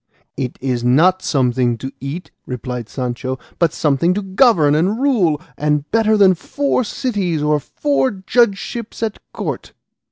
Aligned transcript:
"It 0.35 0.57
is 0.61 0.83
not 0.83 1.21
something 1.21 1.77
to 1.77 1.91
eat," 1.99 2.31
replied 2.47 2.89
Sancho, 2.89 3.37
"but 3.59 3.71
something 3.71 4.15
to 4.15 4.23
govern 4.23 4.73
and 4.73 4.99
rule, 4.99 5.39
and 5.57 5.87
better 5.91 6.17
than 6.17 6.33
four 6.33 6.83
cities 6.83 7.43
or 7.43 7.59
four 7.59 8.09
judgeships 8.09 9.03
at 9.03 9.19
court." 9.31 9.73